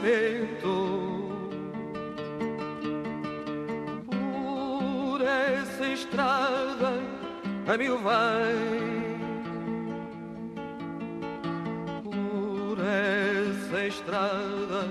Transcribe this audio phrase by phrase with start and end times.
[0.00, 1.28] pensamento.
[4.06, 6.92] Por essa estrada,
[7.66, 8.54] amigo, vai.
[12.04, 14.88] Por essa estrada,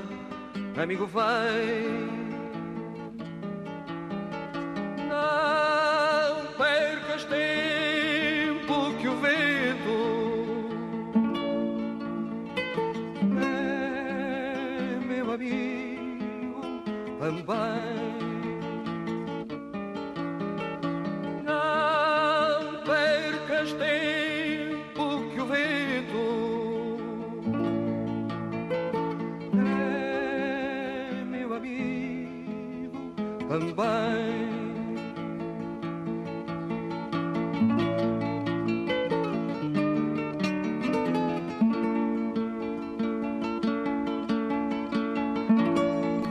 [0.81, 2.26] amigo, vai.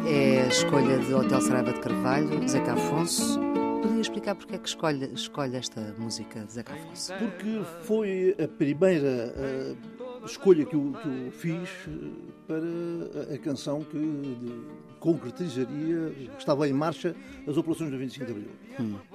[0.08, 3.40] É a escolha de Hotel Saraiva de Carvalho, Zeca Afonso.
[3.82, 7.12] Podia explicar porque é que escolhe, escolhe esta música de Zeca Afonso?
[7.14, 9.74] Porque foi a primeira eh,
[10.24, 13.96] escolha que eu, que eu fiz eh, para a, canção que
[15.00, 17.14] concretizaria, estava em marcha,
[17.46, 18.48] as operações do 25 de Abril.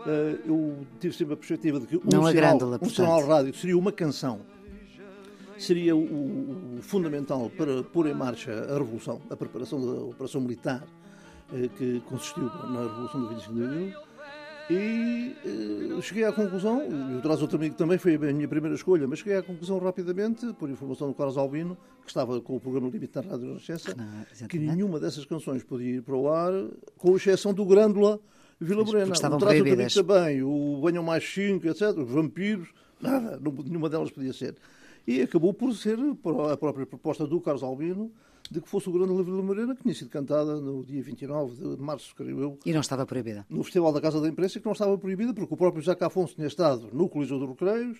[0.07, 3.25] Eh, eu tive sempre a perspectiva de que um, Não a sinal, grândola, um sinal
[3.27, 4.41] rádio seria uma canção,
[5.57, 10.83] seria o, o- fundamental para pôr em marcha a revolução, a preparação da operação militar
[11.53, 13.93] eh, que consistiu na revolução do 25 de Abril.
[14.71, 15.35] E
[15.97, 19.05] eh, cheguei à conclusão, e o Traz outro amigo também foi a minha primeira escolha,
[19.05, 22.87] mas cheguei à conclusão rapidamente, por informação do Carlos Albino, que estava com o programa
[22.89, 26.53] Limite na Rádio Renascença, Ah, que nenhuma dessas canções podia ir para o ar,
[26.97, 28.19] com exceção do Grândola
[28.59, 29.07] Vila Morena.
[29.35, 32.69] o Traz outro amigo também, o Venham Mais 5, etc., os vampiros,
[33.01, 34.55] nada, nenhuma delas podia ser.
[35.05, 38.11] E acabou por ser a própria proposta do Carlos Albino
[38.51, 41.81] de que fosse o Grândola Vila Morena, que tinha sido cantada no dia 29 de
[41.81, 43.45] março, creio eu, E não estava proibida.
[43.49, 46.35] no Festival da Casa da Imprensa que não estava proibida, porque o próprio Jacques Afonso
[46.35, 47.99] tinha estado no Coliseu dos Recreios,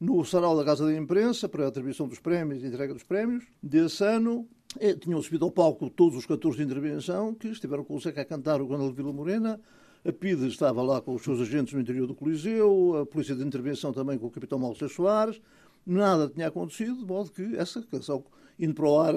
[0.00, 3.44] no Sarau da Casa da Imprensa, para a atribuição dos prémios e entrega dos prémios.
[3.62, 7.94] Desse ano, eh, tinham subido ao palco todos os cantores de intervenção, que estiveram com
[7.94, 9.60] o Zeca a cantar o Gondel de Vila Morena.
[10.02, 13.44] A PIDE estava lá com os seus agentes no interior do Coliseu, a Polícia de
[13.44, 15.38] Intervenção também com o Capitão Maurício Soares.
[15.84, 18.24] Nada tinha acontecido, de modo que essa canção,
[18.60, 19.14] indo para o ar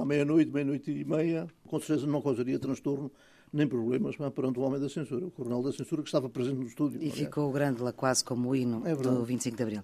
[0.00, 3.10] à meia-noite, meia-noite e meia, com certeza não causaria transtorno
[3.52, 6.56] nem problemas mas perante o homem da censura, o coronel da censura que estava presente
[6.56, 6.98] no estúdio.
[6.98, 7.18] E aliás.
[7.18, 9.82] ficou o Grândola quase como o hino É do 25 de Abril.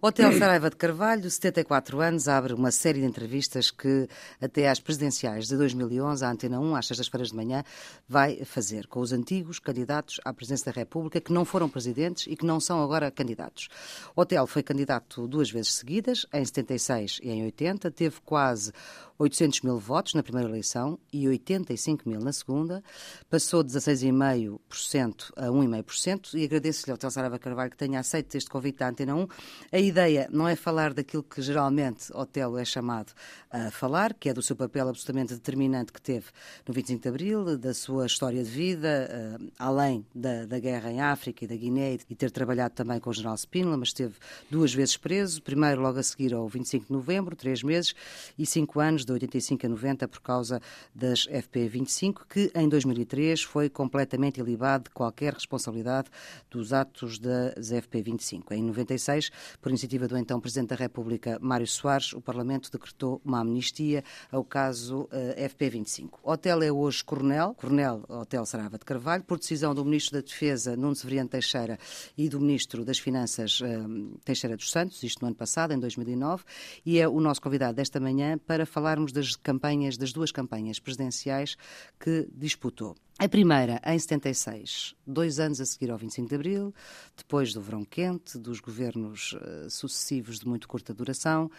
[0.00, 4.08] Hotel Saraiva de Carvalho, 74 anos, abre uma série de entrevistas que
[4.40, 7.64] até às presidenciais de 2011, a Antena 1, às sextas-feiras de manhã,
[8.08, 12.36] vai fazer com os antigos candidatos à presidência da República que não foram presidentes e
[12.36, 13.68] que não são agora candidatos.
[14.14, 18.72] Hotel foi candidato duas vezes seguidas, em 76 e em 80, teve quase
[19.18, 22.82] 800 mil votos na primeira eleição e 85 mil na segunda,
[23.28, 28.78] passou de 16,5% a 1,5% e agradeço-lhe ao Saraiva Carvalho que tenha aceito este convite
[28.78, 29.26] da Antena 1.
[29.72, 33.12] A ideia não é falar daquilo que geralmente Otelo é chamado
[33.50, 36.26] a falar, que é do seu papel absolutamente determinante que teve
[36.66, 41.00] no 25 de Abril, da sua história de vida, eh, além da, da guerra em
[41.00, 44.14] África e da Guiné e ter trabalhado também com o general Spínola, mas esteve
[44.50, 47.94] duas vezes preso, primeiro logo a seguir ao 25 de novembro, três meses,
[48.38, 50.60] e cinco anos, de 85 a 90, por causa
[50.94, 56.08] das FP25, que em 2003 foi completamente ilibado de qualquer responsabilidade
[56.50, 58.52] dos atos das FP25.
[58.52, 59.30] Em 96,
[59.60, 64.44] por iniciativa do então Presidente da República, Mário Soares, o Parlamento decretou uma amnistia ao
[64.44, 66.18] caso eh, FP25.
[66.22, 70.76] Hotel é hoje coronel, coronel Hotel Sarava de Carvalho, por decisão do Ministro da Defesa,
[70.76, 71.78] Nuno Severiano Teixeira,
[72.16, 73.78] e do Ministro das Finanças, eh,
[74.24, 76.44] Teixeira dos Santos, isto no ano passado, em 2009,
[76.84, 78.66] e é o nosso convidado desta manhã para
[78.98, 81.56] falarmos das campanhas, das duas campanhas presidenciais
[82.00, 82.96] que disputou.
[83.18, 86.74] A primeira, em 76, dois anos a seguir ao 25 de Abril,
[87.16, 91.50] depois do verão quente, dos governos eh, sucessivos de muito curta duração.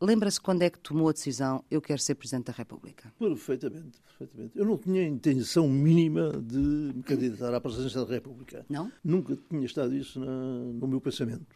[0.00, 3.10] Lembra-se quando é que tomou a decisão, eu quero ser Presidente da República?
[3.18, 4.58] Perfeitamente, perfeitamente.
[4.58, 8.64] Eu não tinha intenção mínima de me candidatar à presidência da República.
[8.68, 8.92] Não?
[9.02, 11.46] Nunca tinha estado isso na- no meu pensamento.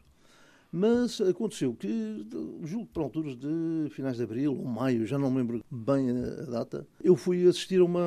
[0.72, 2.26] Mas aconteceu que,
[2.62, 6.50] julgo por alturas de finais de abril ou maio, já não me lembro bem a
[6.50, 8.00] data, eu fui assistir a uma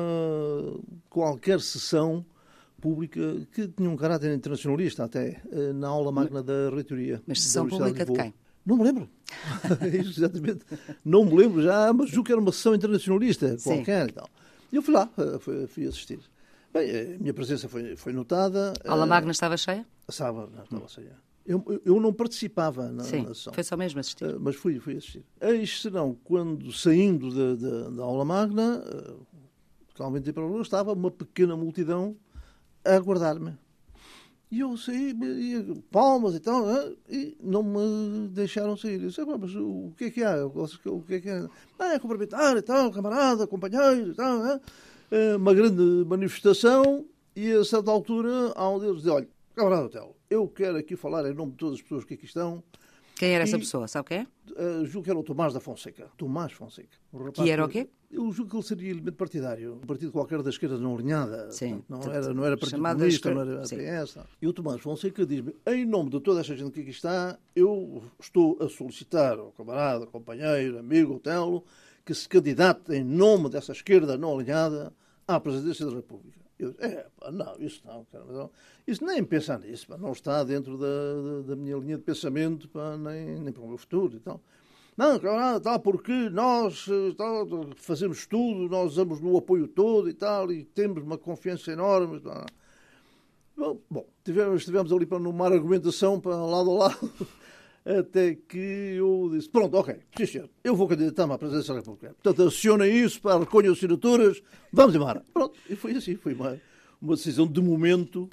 [1.10, 2.24] qualquer sessão
[2.80, 3.20] pública
[3.52, 7.22] que tinha um caráter internacionalista até, eh, na aula magna da reitoria.
[7.26, 8.22] Mas sessão pública de Lisboa.
[8.22, 8.34] quem?
[8.64, 9.08] Não me lembro.
[9.80, 10.64] É Exatamente.
[11.04, 13.76] Não me lembro já, mas julgo que era uma sessão internacionalista Sim.
[13.76, 14.28] qualquer e tal.
[14.72, 16.20] E eu fui lá, eh, fui, assistir.
[16.72, 18.72] Bem, a minha presença foi, foi notada.
[18.84, 19.86] A aula eh, magna estava cheia?
[20.08, 21.16] a Sábado, não estava cheia.
[21.46, 23.52] Eu, eu não participava na, Sim, na sessão.
[23.52, 24.24] foi só mesmo assistir.
[24.24, 25.22] Uh, mas fui, fui assistir.
[25.40, 29.26] Eis serão quando, saindo da, aula magna, uh,
[29.94, 32.16] calmamente para o estava uma pequena multidão
[32.82, 33.52] a aguardar-me.
[34.50, 39.02] E eu saí, e, palmas e tal, uh, e não me deixaram sair.
[39.02, 40.46] Eu disse, mas o que é que há?
[40.46, 41.46] O que é que há?
[41.78, 44.40] Ah, é cumprimentar e tal, camarada, companheiro e tal.
[45.36, 47.04] Uma grande manifestação
[47.36, 51.24] e a certa altura há um deles diz, olha, camarada Hotel, eu quero aqui falar
[51.30, 52.62] em nome de todas as pessoas que aqui estão.
[53.14, 53.86] Quem era e, essa pessoa?
[53.86, 54.26] Sabe quem é?
[54.60, 56.10] Uh, julgo que era o Tomás da Fonseca.
[56.16, 56.88] Tomás Fonseca.
[57.32, 57.88] que era o quê?
[58.10, 59.74] Eu julgo que ele seria elemento partidário.
[59.74, 61.50] Um partido qualquer da esquerda não alinhada.
[61.52, 61.84] Sim.
[61.88, 64.18] Não era, não era Partido Comunista, não era PS.
[64.42, 68.02] E o Tomás Fonseca diz-me, em nome de toda esta gente que aqui está, eu
[68.20, 71.64] estou a solicitar ao camarada, companheiro, amigo, Telo,
[72.04, 74.92] que se candidate em nome dessa esquerda não alinhada
[75.26, 76.43] à presidência da República.
[76.58, 78.50] Eu é, não, isso não, não,
[78.86, 82.68] isso nem pensar nisso, pá, não está dentro da, da, da, minha linha de pensamento,
[82.68, 84.40] pá, nem, nem para o meu futuro e tal.
[84.96, 86.86] Não, camarada, tal, porque nós
[87.16, 92.22] tal, fazemos tudo, nós usamos no apoio todo e tal, e temos uma confiança enorme.
[93.56, 97.12] Bom, bom tivemos, estivemos ali para numa argumentação para lado a lado
[97.84, 98.58] até que
[98.96, 102.14] eu disse, pronto, ok, sim senhor, eu vou candidatar-me à presidência da República.
[102.22, 104.42] Portanto, acionem isso, para recolher assinaturas,
[104.72, 105.22] vamos embora.
[105.32, 106.58] Pronto, e foi assim, foi uma,
[107.00, 108.28] uma decisão de momento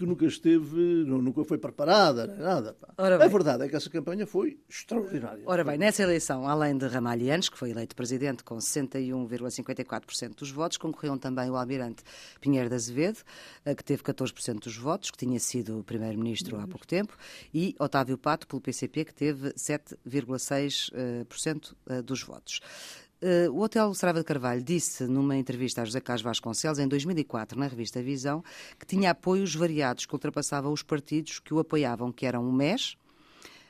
[0.00, 2.74] que nunca esteve, nunca foi preparada, nada.
[2.96, 5.42] a verdade é que essa campanha foi extraordinária.
[5.44, 10.78] Ora bem, nessa eleição, além de Ramalhianes, que foi eleito presidente com 61,54% dos votos,
[10.78, 12.02] concorreram também o almirante
[12.40, 13.18] Pinheiro de Azevedo,
[13.62, 17.14] eh, que teve 14% dos votos, que tinha sido primeiro-ministro há pouco tempo,
[17.52, 22.62] e Otávio Pato, pelo PCP, que teve 7,6% eh, dos votos.
[23.22, 27.58] Uh, o Hotel Sarava de Carvalho disse numa entrevista a José Carlos Vasconcelos, em 2004,
[27.58, 28.42] na revista Visão,
[28.78, 32.96] que tinha apoios variados que ultrapassavam os partidos que o apoiavam, que eram o MES,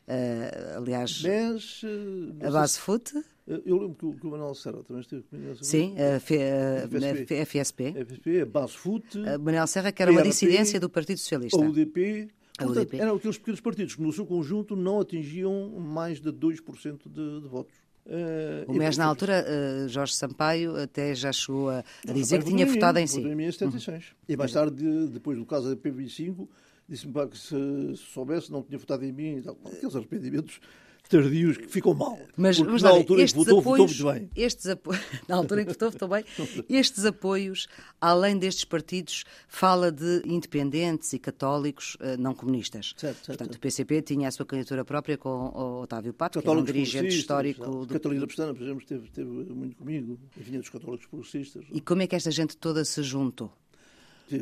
[0.06, 3.12] uh, aliás, MES, uh, a Base FUT.
[3.48, 5.64] Eu lembro que o, que o Manuel Serra também esteve comigo.
[5.64, 7.86] Sim, a, F, a, FSP.
[7.88, 9.18] A FSP, a Base FUT.
[9.40, 11.60] Manuel Serra, que era uma dissidência do Partido Socialista.
[11.60, 12.28] A UDP.
[12.56, 17.40] Portanto, eram aqueles pequenos partidos que, no seu conjunto, não atingiam mais de 2% de,
[17.40, 17.74] de votos.
[18.06, 22.50] Uh, o mês, na altura, uh, Jorge Sampaio até já chegou a, a dizer que
[22.50, 23.20] tinha votado em si.
[23.20, 24.04] Em 76.
[24.04, 24.10] Uhum.
[24.28, 26.48] E mais tarde, depois do caso da P25,
[26.88, 29.42] disse-me que se, se soubesse não tinha votado em mim.
[29.66, 30.60] Aqueles arrependimentos
[31.10, 32.18] tardios que ficam mal.
[32.36, 34.42] Mas, mas na altura em que votou, apoios, votou muito bem.
[34.42, 34.92] Estes apo...
[35.28, 36.24] na altura em que votou, votou bem.
[36.68, 37.68] Estes apoios,
[38.00, 42.94] além destes partidos, fala de independentes e católicos uh, não comunistas.
[42.96, 43.56] Certo, certo, Portanto, certo.
[43.56, 47.08] o PCP tinha a sua candidatura própria com o Otávio Pato, que era um dirigente
[47.08, 47.84] histórico.
[47.84, 47.92] Do...
[47.92, 51.64] Catalina Pestana, por exemplo, esteve, esteve muito comigo, vinha dos católicos progressistas.
[51.72, 53.52] E como é que esta gente toda se juntou?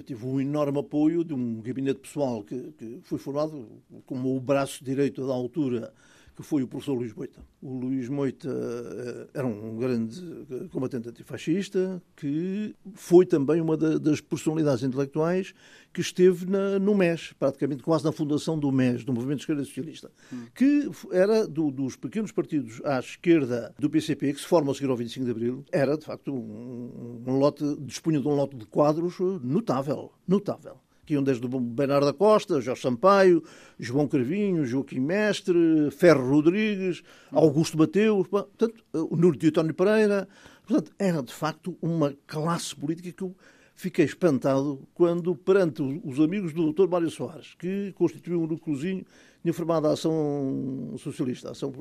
[0.04, 3.66] tive um enorme apoio de um gabinete pessoal que, que foi formado
[4.04, 5.94] como o braço direito da altura
[6.38, 7.44] que foi o professor Luís Moita.
[7.60, 10.22] O Luís Moita eh, era um grande
[10.70, 15.52] combatente antifascista que foi também uma das personalidades intelectuais
[15.92, 19.64] que esteve na, no MES, praticamente quase na fundação do MES, do Movimento de Esquerda
[19.64, 20.44] Socialista, hum.
[20.54, 24.90] que era do, dos pequenos partidos à esquerda do PCP, que se formam a seguir
[24.90, 28.64] ao 25 de Abril, era de facto um, um lote, dispunha de um lote de
[28.64, 33.42] quadros notável, notável que iam desde o Bernardo da Costa, Jorge Sampaio,
[33.78, 40.28] João Carvinho, Joaquim Mestre, Ferro Rodrigues, Augusto Mateus, portanto, o Nuno António Pereira.
[40.66, 43.34] Portanto, era de facto uma classe política que eu
[43.74, 46.86] fiquei espantado quando, perante os amigos do Dr.
[46.90, 49.06] Mário Soares, que constituiu um núcleozinho,
[49.40, 51.72] tinha formado a Ação Socialista, a Ação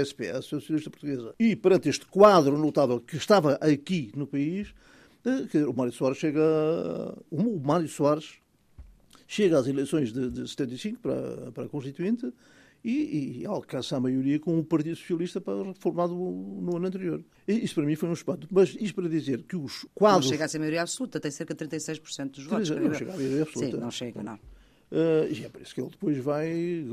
[0.00, 4.72] ASP, a Ação Socialista Portuguesa, e perante este quadro notável que estava aqui no país,
[5.26, 6.40] eh, o Mário Soares chega.
[7.30, 8.38] O Mário Soares
[9.26, 12.32] chega às eleições de, de 75 para, para a Constituinte
[12.84, 17.24] e, e, alcança a maioria com o Partido Socialista para, formado no ano anterior.
[17.48, 18.46] E isso para mim foi um espanto.
[18.50, 20.26] Mas isto para dizer que os quadros...
[20.26, 22.70] Não chega a ser maioria absoluta, tem cerca de 36% dos votos.
[22.70, 23.76] Não chega a maioria absoluta.
[23.76, 24.34] Sim, não chega, não.
[24.34, 26.86] Uh, e é por isso que ele depois vai,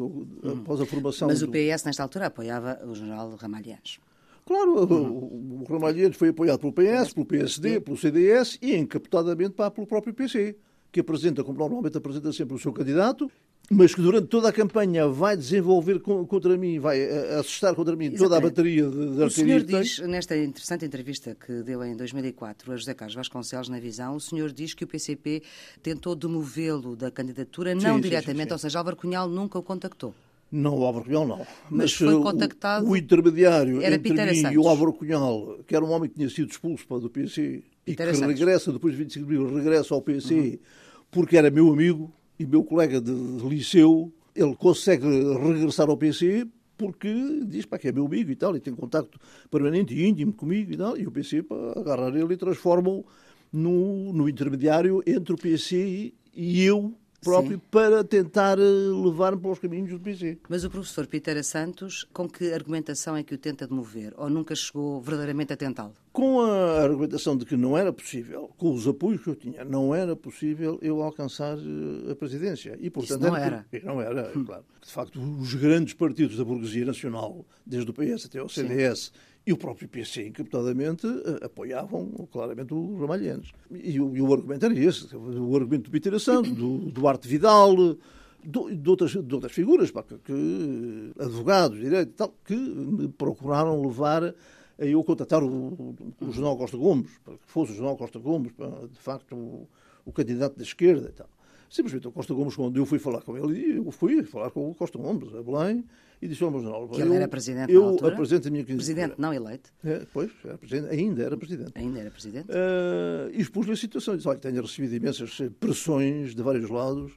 [0.51, 1.27] após a formação...
[1.27, 1.47] Mas do...
[1.47, 3.99] o PS, nesta altura, apoiava o general Ramalhães.
[4.47, 5.09] Claro, uhum.
[5.11, 10.11] o, o Ramalhães foi apoiado pelo PS, pelo PSD, pelo CDS e encapotadamente pelo próprio
[10.11, 10.57] PC
[10.93, 13.29] que apresenta, como normalmente apresenta sempre o seu candidato,
[13.71, 18.05] mas que durante toda a campanha vai desenvolver contra mim, vai eh, assustar contra mim
[18.05, 18.23] Exatamente.
[18.23, 22.71] toda a bateria de, de O senhor diz, nesta interessante entrevista que deu em 2004
[22.71, 25.41] a José Carlos Vasconcelos na Visão, o senhor diz que o PCP
[25.81, 29.63] tentou demovê-lo da candidatura, não sim, diretamente, sim, sim, ou seja, Álvaro Cunhal nunca o
[29.63, 30.13] contactou.
[30.51, 31.39] Não, o Álvaro Cunhal não.
[31.39, 32.85] Mas, Mas foi contactado...
[32.85, 34.53] O, o intermediário era entre Peter mim Santos.
[34.53, 38.07] e o Álvaro Cunhal, que era um homem que tinha sido expulso do PC Peter
[38.07, 38.39] e que Santos.
[38.39, 40.35] regressa, depois de 25 de abril, regressa ao PC...
[40.35, 40.82] Uhum
[41.13, 43.11] porque era meu amigo e meu colega de
[43.47, 47.13] liceu, ele consegue regressar ao PC porque
[47.45, 50.73] diz pá, que é meu amigo e tal, e tem contacto permanente e íntimo comigo
[50.73, 53.05] e tal, e o PC para agarrar ele e transforma-o
[53.51, 56.93] no, no intermediário entre o PC e eu
[57.23, 57.61] próprio Sim.
[57.71, 60.37] para tentar eh, levar-me para os caminhos do PC.
[60.49, 64.13] Mas o professor Pitera Santos, com que argumentação é que o tenta demover?
[64.17, 65.93] Ou nunca chegou verdadeiramente a tentá-lo?
[66.11, 69.95] Com a argumentação de que não era possível, com os apoios que eu tinha, não
[69.95, 72.77] era possível eu alcançar eh, a presidência.
[72.79, 73.65] E, portanto, Isso não era.
[73.71, 73.85] era.
[73.85, 74.63] Não era, é claro.
[74.85, 79.32] De facto, os grandes partidos da burguesia nacional, desde o PS até o CDS, Sim
[79.45, 83.51] e o próprio PC, encriptadamente, eh, apoiavam claramente os ramalhenses.
[83.71, 87.75] E, o, e o argumento era esse, o argumento do Peter Santos, do Duarte Vidal,
[87.75, 93.09] de, de, outras, de outras figuras, pá, que, que, advogados, direito e tal, que me
[93.09, 97.97] procuraram levar a eu contatar o, o Jornal Costa Gomes, para que fosse o Jornal
[97.97, 99.67] Costa Gomes, para, de facto, o,
[100.05, 101.29] o candidato da esquerda e tal.
[101.69, 104.75] Simplesmente o Costa Gomes, quando eu fui falar com ele, eu fui falar com o
[104.75, 105.83] Costa Gomes, a Belém,
[106.23, 106.87] e disse ao jornal...
[106.87, 109.73] Que ele era presidente Eu apresento a minha Presidente, não eleito.
[109.83, 111.71] É, pois, era presidente, ainda era presidente.
[111.75, 112.47] Ainda era presidente.
[112.49, 114.15] Uh, e expus-lhe a situação.
[114.15, 117.11] Disse, olha, tenho recebido imensas pressões de vários lados,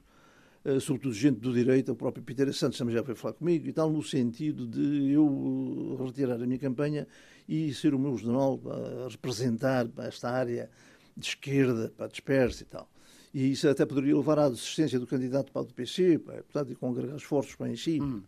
[0.65, 3.71] uh, sobretudo gente do direito, o próprio Peter Santos também já foi falar comigo, e
[3.71, 7.07] tal, no sentido de eu retirar a minha campanha
[7.47, 10.69] e ser o meu jornal a representar esta área
[11.15, 12.89] de esquerda, para dispersa e tal.
[13.33, 17.15] E isso até poderia levar à desistência do candidato para o PC, portanto, e congregar
[17.15, 18.01] esforços para em si.
[18.01, 18.21] Hum.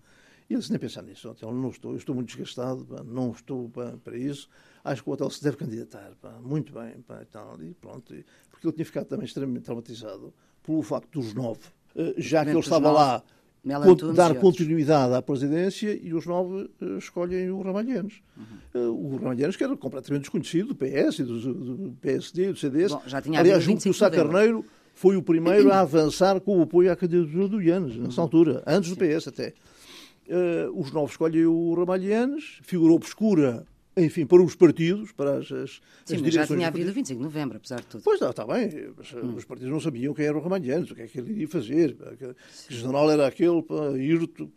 [0.49, 3.31] E eu disse, nem pensar nisso, então, não estou, eu estou muito desgastado, pá, não
[3.31, 4.49] estou pá, para isso.
[4.83, 8.13] Acho que o hotel se deve candidatar, pá, muito bem, pá, e tal, e pronto.
[8.49, 11.61] Porque ele tinha ficado também extremamente traumatizado pelo facto dos nove,
[11.95, 13.23] eh, já que ele estava lá
[14.15, 18.21] dar continuidade à presidência e os nove uh, escolhem o Ramalhenes.
[18.37, 18.89] Uhum.
[18.89, 22.91] Uh, o Ramalhenes, que era completamente desconhecido do PS, do, do PSD, do CDS.
[22.91, 26.59] Bom, já tinha Aliás, junto que o Sá Carneiro foi o primeiro a avançar com
[26.59, 29.53] o apoio à candidatura do Ianes, nessa altura, antes do PS até.
[30.29, 33.65] Uh, os novos escolhem o Ramalhianes, figura obscura,
[33.97, 37.23] enfim, para os partidos, para as, as, Sim, as mas já tinha havido 25 de
[37.23, 38.03] novembro, apesar de tudo.
[38.03, 39.35] Pois, está bem, mas hum.
[39.35, 41.97] os partidos não sabiam quem era o Ramalhianes, o que é que ele iria fazer,
[42.17, 42.35] que,
[42.67, 44.51] que general era aquele, para Irto,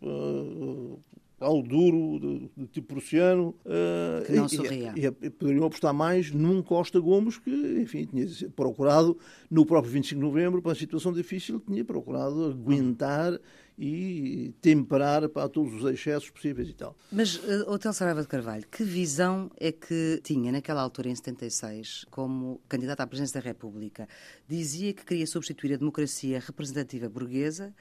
[1.43, 3.55] ao duro, de, de tipo prussiano.
[3.65, 4.93] Uh, que não sorria.
[4.95, 9.17] E, e, poderiam apostar mais num Costa Gomes que, enfim, tinha procurado,
[9.49, 13.39] no próprio 25 de novembro, para uma situação difícil, tinha procurado aguentar
[13.77, 16.95] e temperar para todos os excessos possíveis e tal.
[17.11, 22.05] Mas, uh, Hotel Saraiva de Carvalho, que visão é que tinha naquela altura, em 76,
[22.11, 24.07] como candidato à presidência da República?
[24.47, 27.73] Dizia que queria substituir a democracia representativa burguesa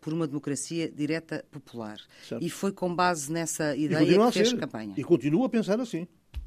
[0.00, 1.98] por uma democracia direta popular.
[2.26, 2.44] Certo.
[2.44, 4.94] E foi com base nessa ideia que fez campanha.
[4.96, 6.06] E continua a pensar assim.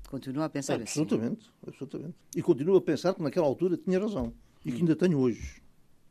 [0.09, 1.67] Continua a pensar absolutamente, assim.
[1.67, 2.15] Absolutamente.
[2.35, 4.33] E continua a pensar que naquela altura tinha razão.
[4.65, 5.61] E que ainda tenho hoje.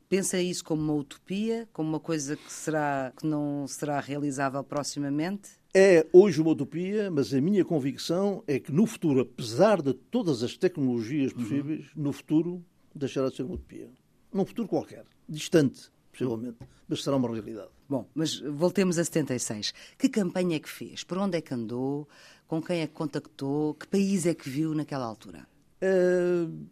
[0.09, 5.50] Pensa isso como uma utopia, como uma coisa que, será, que não será realizável proximamente?
[5.73, 10.42] É hoje uma utopia, mas a minha convicção é que no futuro, apesar de todas
[10.42, 12.02] as tecnologias possíveis, uhum.
[12.02, 13.88] no futuro deixará de ser uma utopia.
[14.32, 15.92] Num futuro qualquer, distante,
[16.24, 16.58] possivelmente,
[16.88, 17.68] mas será uma realidade.
[17.88, 19.72] Bom, mas voltemos a 76.
[19.98, 21.02] Que campanha é que fez?
[21.04, 22.08] Por onde é que andou?
[22.46, 23.74] Com quem é que contactou?
[23.74, 25.46] Que país é que viu naquela altura?
[25.82, 26.66] Uh,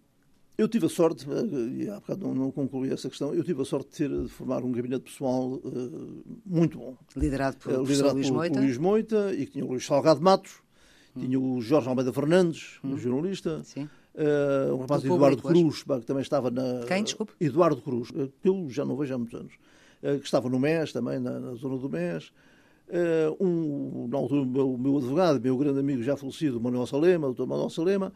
[0.56, 3.62] eu tive a sorte, eh, e há bocado não, não, concluí essa questão, eu tive
[3.62, 6.96] a sorte de, ter, de formar um gabinete pessoal uh, muito bom.
[7.16, 8.60] Liderado por, uh, liderado Luís, Moita.
[8.60, 9.32] Luís Moita.
[9.34, 10.60] e que tinha o Luís Salgado Matos,
[11.14, 11.20] hum.
[11.20, 12.98] tinha o Jorge Almeida Fernandes, hum.
[12.98, 13.62] jornalista.
[13.62, 13.88] Sim.
[14.18, 16.84] Uh, um rapaz Eduardo Cruz, que também estava na.
[16.88, 17.32] Quem, desculpe?
[17.40, 19.52] Eduardo Cruz, que eu já não vejo há muitos anos.
[20.02, 22.32] Uh, que estava no MES, também na, na zona do MES.
[22.88, 27.34] Uh, um, na altura, o meu advogado, meu grande amigo já falecido, Manuel Salema, o
[27.34, 27.46] Dr.
[27.46, 28.12] Manuel Salema,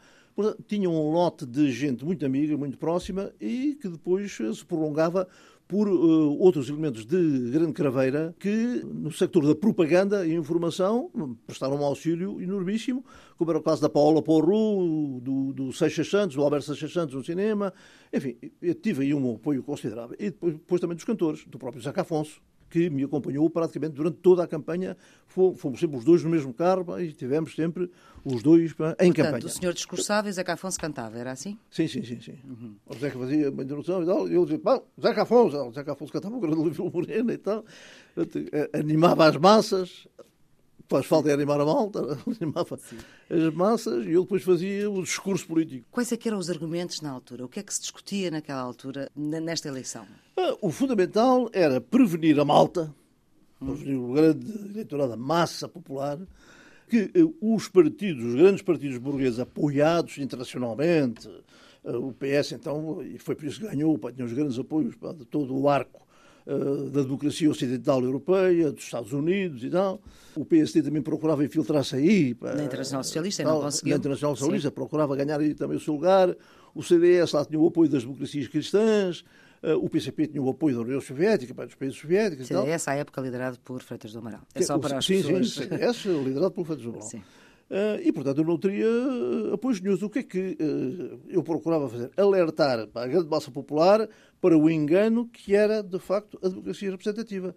[0.66, 5.28] tinham um lote de gente muito amiga, muito próxima e que depois se prolongava
[5.72, 11.10] por uh, outros elementos de grande craveira que, no sector da propaganda e informação,
[11.46, 13.02] prestaram um auxílio enormíssimo,
[13.38, 17.14] como era o caso da Paola Porru, do, do Seixas Santos, do Alberto Seixas Santos
[17.14, 17.72] no cinema.
[18.12, 20.14] Enfim, eu tive aí um apoio considerável.
[20.20, 24.16] E depois, depois também dos cantores, do próprio Zaca Afonso, que me acompanhou praticamente durante
[24.16, 24.96] toda a campanha.
[25.26, 27.90] Fomos sempre os dois no mesmo carro e tivemos sempre
[28.24, 29.44] os dois em Portanto, campanha.
[29.44, 31.58] o senhor discursava e Zeca Afonso cantava, era assim?
[31.70, 32.18] Sim, sim, sim.
[32.18, 32.38] sim.
[32.48, 32.74] Uhum.
[32.86, 35.92] O Zeca fazia uma introdução e tal, e eu dizia, bom, Zeca Afonso, o Zeca
[35.92, 37.62] Afonso cantava o grande livro Morena e tal,
[38.72, 40.08] animava as massas,
[40.92, 42.00] faz falta é animar a malta,
[42.40, 42.98] animava Sim.
[43.30, 45.86] as massas e eu depois fazia o discurso político.
[45.90, 47.46] Quais é eram os argumentos na altura?
[47.46, 50.06] O que é que se discutia naquela altura, nesta eleição?
[50.36, 52.94] Ah, o fundamental era prevenir a malta,
[53.58, 56.18] prevenir o grande eleitorado, a massa popular,
[56.88, 61.26] que eh, os partidos, os grandes partidos burgueses apoiados internacionalmente,
[61.84, 65.24] eh, o PS então, e foi por isso que ganhou, tinha os grandes apoios de
[65.24, 66.02] todo o arco
[66.90, 70.00] da democracia ocidental europeia, dos Estados Unidos e tal.
[70.34, 72.36] O PSD também procurava infiltrar-se aí.
[72.40, 73.90] Na Internacional Socialista, não conseguiu.
[73.90, 74.74] Na Internacional Socialista, Sim.
[74.74, 76.34] procurava ganhar aí também o seu lugar.
[76.74, 79.24] O CDS lá tinha o apoio das democracias cristãs.
[79.62, 82.48] Uh, o PCP tinha o apoio da União Soviética, dos países soviéticos.
[82.48, 84.40] CDS, à época, liderado por Freitas do Amaral.
[84.54, 85.50] É só para as sim, pessoas...
[85.50, 87.08] Sim, CDS, liderado por Freitas do Amaral.
[87.08, 87.18] Sim.
[87.18, 88.86] Uh, e, portanto, eu não teria
[89.54, 89.94] apoios nenhum.
[89.94, 92.10] O que é que uh, eu procurava fazer?
[92.16, 94.08] Alertar para a grande massa popular
[94.42, 97.54] para o engano que era, de facto, a democracia representativa.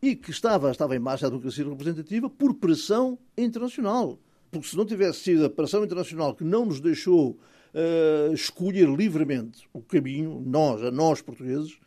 [0.00, 4.18] E que estava, estava em marcha a democracia representativa por pressão internacional.
[4.48, 9.68] Porque se não tivesse sido a pressão internacional que não nos deixou uh, escolher livremente
[9.72, 11.78] o caminho, nós, a nós portugueses,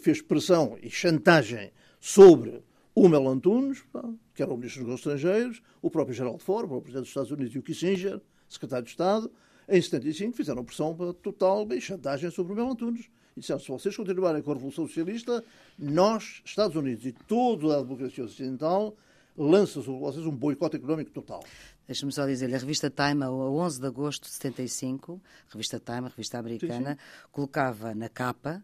[0.00, 2.62] fez pressão e chantagem sobre
[2.94, 3.82] o Mel Antunes,
[4.34, 7.30] que era o Ministro dos Negócios Estrangeiros, o próprio Geraldo Ford, o Presidente dos Estados
[7.30, 9.30] Unidos e o Kissinger, Secretário de Estado,
[9.66, 13.08] em 75 fizeram pressão total e chantagem sobre o Mel Antunes.
[13.38, 15.44] Disseram, se vocês continuarem com a Revolução Socialista,
[15.78, 18.96] nós, Estados Unidos e toda a democracia ocidental,
[19.36, 21.44] lança sobre vocês um boicote económico total.
[21.86, 26.06] Deixa-me só dizer, a revista Time, a 11 de agosto de 75, a revista Time,
[26.06, 27.28] a revista americana, sim, sim.
[27.32, 28.62] colocava na capa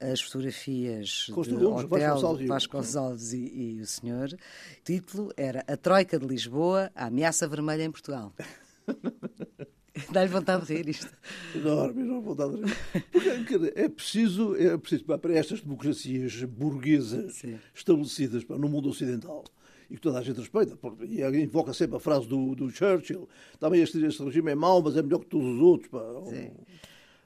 [0.00, 4.28] as fotografias do hotel de Vasconcelos e, e, o senhor.
[4.32, 8.32] O título era A Troika de Lisboa, a ameaça vermelha em Portugal.
[10.10, 11.10] Dá-lhe vontade de rir isto.
[11.54, 13.04] Enorme, enorme vontade de rir.
[13.10, 17.58] Porque é preciso, é preciso para estas democracias burguesas Sim.
[17.74, 19.44] estabelecidas no mundo ocidental
[19.90, 23.28] e que toda a gente respeita, e invoca sempre a frase do, do Churchill,
[23.60, 25.90] também este, este regime é mau, mas é melhor que todos os outros.
[25.90, 26.00] Pá.
[26.30, 26.50] Sim.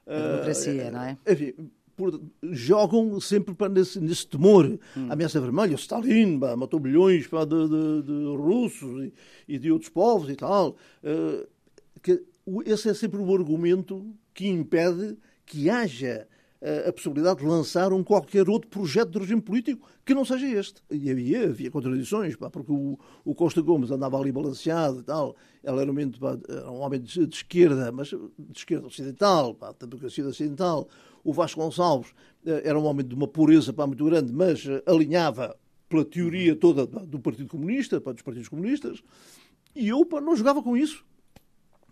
[0.05, 1.17] A democracia, uh, não é?
[1.25, 1.53] Enfim,
[1.95, 2.21] por,
[2.51, 4.65] jogam sempre para nesse, nesse temor.
[4.97, 5.07] Hum.
[5.09, 9.13] A ameaça vermelha, o Stalin pá, matou milhões pá, de, de, de, russos e,
[9.47, 10.75] e, de outros povos e tal.
[11.01, 11.47] Uh,
[12.03, 12.21] que,
[12.65, 16.27] esse é sempre o argumento que impede que haja
[16.87, 20.81] a possibilidade de lançar um qualquer outro projeto de regime político que não seja este.
[20.89, 25.35] E havia, havia contradições, pá, porque o, o, Costa Gomes andava ali balanceado e tal,
[25.63, 29.71] ele era um, pá, era um homem de, de, esquerda, mas de esquerda ocidental, pá,
[29.79, 30.87] da democracia ocidental.
[31.23, 32.11] O Vasco Gonçalves
[32.45, 35.55] eh, era um homem de uma pureza pá, muito grande, mas eh, alinhava
[35.87, 39.03] pela teoria toda do Partido Comunista, pá, dos partidos comunistas,
[39.75, 41.05] e eu pá, não jogava com isso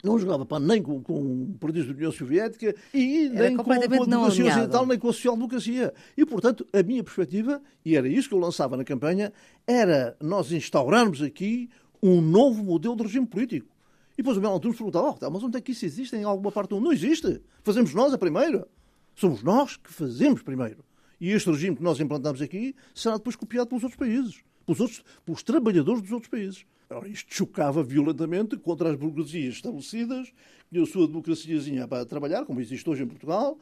[0.05, 3.73] não jogava pá, nem com, com partidos da União Soviética e era nem com, com
[3.73, 5.93] a democracia ocidental, nem com a social-democracia.
[6.15, 9.33] E, portanto, a minha perspectiva, e era isso que eu lançava na campanha,
[9.67, 11.69] era nós instaurarmos aqui
[12.01, 13.75] um novo modelo de regime político.
[14.13, 16.51] E depois o Mel Antunes perguntava, oh, mas onde é que isso existe em alguma
[16.51, 16.85] parte do mundo?
[16.85, 17.41] Não existe.
[17.63, 18.67] Fazemos nós a primeira.
[19.15, 20.85] Somos nós que fazemos primeiro.
[21.19, 25.03] E este regime que nós implantamos aqui será depois copiado pelos outros países, pelos, outros,
[25.25, 26.65] pelos trabalhadores dos outros países.
[26.89, 30.31] Ora, isto chocava violentamente contra as burguesias estabelecidas,
[30.71, 33.57] que a sua democraciazinha para trabalhar, como existe hoje em Portugal,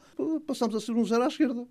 [0.46, 1.66] passamos a ser um zero à esquerda.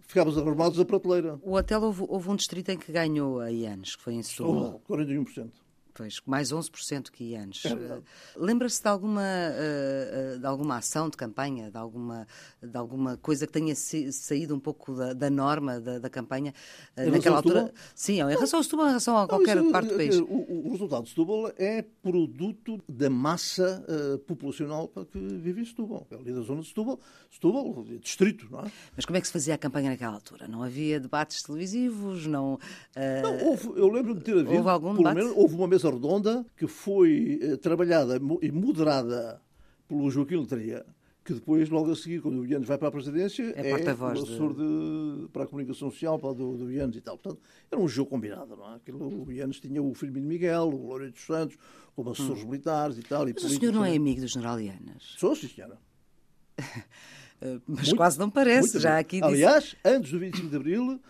[0.00, 1.38] Ficámos arrumados a prateleira.
[1.42, 4.82] O hotel houve, houve, um distrito em que ganhou a IANES, que foi em Setúbal.
[4.86, 5.50] Oh, 41%.
[5.94, 7.70] Pois, mais 11% que antes.
[7.70, 8.00] É
[8.34, 12.26] Lembra-se de alguma, eh, eh, de alguma ação de campanha, de alguma,
[12.62, 16.54] de alguma coisa que tenha saído um pouco da, da norma da, da campanha
[16.96, 17.72] em naquela altura?
[17.94, 20.18] Sim, em relação a Setúbal, em relação a qualquer não, isso, parte do país.
[20.18, 26.06] O, o, resultado de Setúbal é produto da massa uh, populacional que vive em Setúbal.
[26.10, 26.98] É ali da zona de Setúbal,
[27.30, 28.72] Setúbal, distrito, não é?
[28.96, 30.48] Mas como é que se fazia a campanha naquela altura?
[30.48, 32.26] Não havia debates televisivos?
[32.26, 32.58] Não, uh...
[33.22, 35.16] não houve, eu lembro de ter havido, houve algum debate?
[35.16, 39.40] Menos, houve uma mesa redonda que foi eh, trabalhada e moderada
[39.88, 40.86] pelo Joaquim Letria,
[41.24, 44.06] que depois, logo a seguir, quando o Ianes vai para a presidência, é, é o
[44.06, 45.28] assessor de...
[45.28, 47.16] para a comunicação social para do, do Ianes e tal.
[47.16, 48.76] Portanto, era um jogo combinado, não é?
[48.76, 51.56] Aquilo, o Ianes tinha o Firmino Miguel, o Loureiro dos Santos,
[51.94, 52.46] como assessores hum.
[52.46, 53.28] militares e tal.
[53.28, 55.14] E Mas o senhor não é amigo do general Ianes?
[55.16, 55.78] Sou, sim, senhora.
[57.66, 59.76] Mas muito, quase não parece, já aqui Aliás, disse...
[59.84, 61.00] antes do 25 de Abril,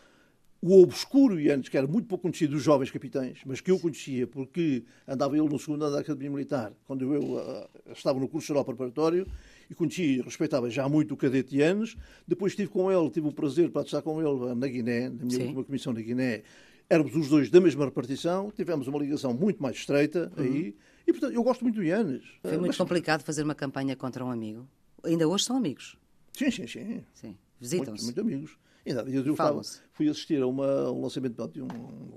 [0.63, 4.29] o obscuro Ianes, que era muito pouco conhecido dos jovens capitães, mas que eu conhecia
[4.29, 8.47] porque andava ele no segundo ano da Academia Militar, quando eu uh, estava no curso
[8.47, 9.27] geral preparatório,
[9.69, 11.97] e conhecia e respeitava já muito o cadete Ianes.
[12.29, 15.31] Depois estive com ele, tive o prazer para estar com ele na Guiné, na minha
[15.31, 15.47] Sim.
[15.47, 16.43] última comissão na Guiné.
[16.89, 20.45] Éramos os dois da mesma repartição, tivemos uma ligação muito mais estreita uhum.
[20.45, 22.23] aí, e portanto eu gosto muito do Ianes.
[22.41, 22.77] Foi muito mas...
[22.77, 24.69] complicado fazer uma campanha contra um amigo.
[25.03, 25.97] Ainda hoje são amigos.
[26.33, 27.03] Sim, sim, sim.
[27.13, 27.37] sim.
[27.59, 28.05] Visitam-se.
[28.05, 28.59] Muito, muito amigos.
[28.85, 29.61] Ainda eu estava,
[29.93, 31.69] fui assistir a uma, um lançamento de um,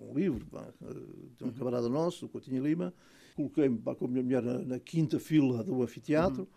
[0.10, 0.45] um livro
[1.38, 1.54] de um uhum.
[1.54, 2.93] camarada nosso, o Coutinho Lima.
[3.36, 6.47] Coloquei-me com a minha mulher na, na quinta fila do anfiteatro uhum.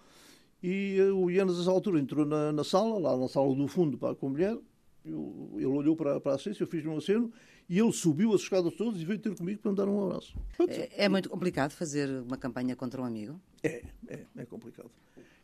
[0.63, 3.99] e uh, o Ianes, nessa altura, entrou na, na, sala, lá na sala do fundo,
[3.99, 4.57] para, com a mulher.
[5.05, 7.31] Eu, ele olhou para, para a assistência, eu fiz um aceno
[7.69, 10.35] e ele subiu as escadas todas e veio ter comigo para me dar um abraço.
[10.69, 13.39] É, é muito complicado fazer uma campanha contra um amigo?
[13.63, 14.91] É, é, é complicado.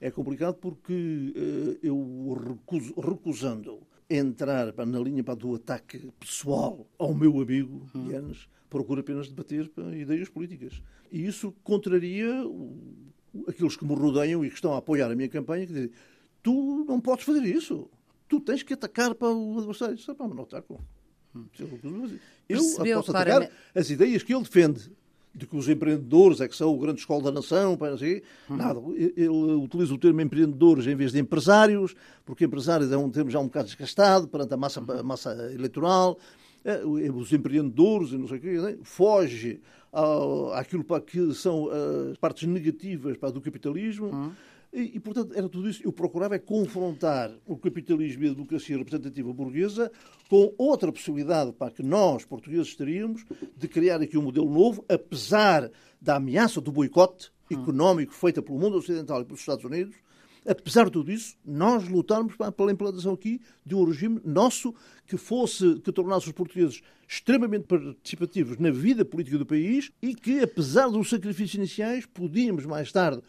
[0.01, 6.87] É complicado porque uh, eu recuso, recusando entrar pá, na linha pá, do ataque pessoal
[6.99, 8.11] ao meu amigo Hum.
[8.11, 10.83] Yanes, procura apenas debater pá, ideias políticas.
[11.11, 12.77] E isso contraria o-
[13.49, 15.91] aqueles que me rodeiam e que estão a apoiar a minha campanha, que dizem,
[16.43, 17.89] tu não podes fazer isso.
[18.29, 19.95] Tu tens que atacar para o adversário.
[19.95, 20.79] Isso, pá, mas não atacam.
[22.49, 24.91] Eu Percebeu posso atacar as ideias que ele defende.
[25.35, 28.27] De que os empreendedores é que são o grande escola da nação, não sei, quê.
[28.51, 28.81] nada.
[28.97, 31.95] Ele utiliza o termo empreendedores em vez de empresários,
[32.25, 36.17] porque empresários é um termo já um bocado desgastado perante a massa, a massa eleitoral.
[36.65, 38.77] É, Os empreendedores e não sei o quê, né?
[38.85, 39.61] foge
[39.93, 41.69] ao- àquilo para que são
[42.13, 44.33] as partes negativas para, do capitalismo.
[44.75, 45.81] E, e, portanto, era tudo isso.
[45.85, 49.91] Eu procurava é confrontar o capitalismo e a democracia representativa burguesa
[50.29, 53.25] com outra possibilidade para que nós, portugueses, teríamos
[53.57, 58.77] de criar aqui um modelo novo, apesar da ameaça do boicote económico feita pelo mundo
[58.77, 59.95] ocidental e pelos Estados Unidos.
[60.45, 64.75] Apesar de tudo isso, nós lutarmos pela implantação aqui de um regime nosso
[65.07, 70.41] que fosse, que tornasse os portugueses extremamente participativos na vida política do país e que,
[70.41, 73.23] apesar dos sacrifícios iniciais, podíamos mais tarde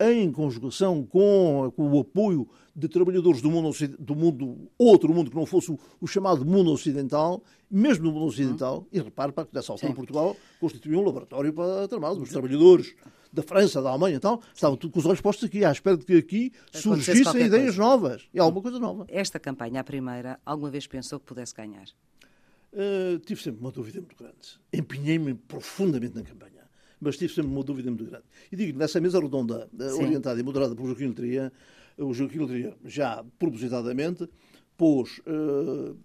[0.00, 5.36] em conjugação com, com o apoio de trabalhadores do mundo, do mundo, outro mundo que
[5.36, 9.54] não fosse o, o chamado mundo ocidental, mesmo no mundo ocidental, e repare para que
[9.54, 9.96] nessa altura Sim.
[9.96, 12.22] Portugal constituía um laboratório para tramado.
[12.22, 12.94] Os trabalhadores
[13.32, 15.96] da França, da Alemanha e tal, estavam tudo com os olhos postos aqui, à espera
[15.96, 17.78] de que aqui surgissem ideias coisa.
[17.78, 19.04] novas e alguma coisa nova.
[19.08, 21.86] Esta campanha, a primeira, alguma vez pensou que pudesse ganhar?
[22.72, 24.60] Uh, tive sempre uma dúvida muito grande.
[24.72, 26.59] Empenhei-me profundamente na campanha,
[27.00, 28.24] mas tive sempre uma dúvida muito grande.
[28.52, 30.02] E digo, nessa mesa redonda, uh, Sim.
[30.04, 31.52] orientada e moderada por Joaquim Letria,
[31.98, 34.28] o Joaquim Letria, já propositadamente,
[34.76, 35.18] pôs.
[35.26, 35.96] uh,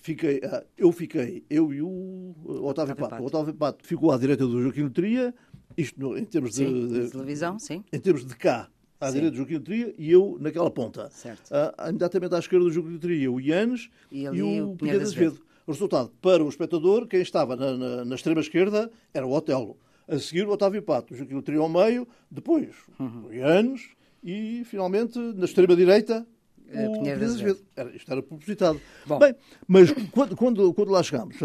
[0.00, 2.34] fiquei, ah, eu fiquei, eu e o uh,
[2.66, 3.10] Otávio Otávio Pato.
[3.10, 3.22] Pato.
[3.22, 5.34] O Otávio Pato ficou à direita do Joaquim Letria,
[5.76, 7.82] isto no- em termos de, Sim, de- de televisão, sim.
[7.92, 8.68] em termos de cá,
[9.00, 9.14] à Sim.
[9.14, 11.08] direita do Joaquim Letria, e eu naquela ponta.
[11.10, 11.50] Certo.
[11.52, 15.06] Ah, imediatamente à esquerda do Joaquim Letria, o Ianes E e, o o Pinheiro de.
[15.06, 15.40] Azevedo.
[15.66, 19.76] O resultado, para o espectador, quem estava na, na- na extrema esquerda era o Otelo.
[20.08, 23.26] A seguir, o Otávio Pato, o Joaquim Letria ao meio, depois Uhum.
[23.28, 23.90] o Ianes
[24.22, 26.26] e, finalmente, na extrema direita,
[26.68, 27.60] Eh, o Pinheiro Azevedo.
[27.76, 28.80] Era, isto era propositado.
[29.06, 29.20] Bom.
[29.20, 29.34] Bem,
[29.68, 31.36] mas quando, quando, quando lá chegámos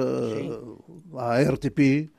[1.15, 2.09] ah, à RTP,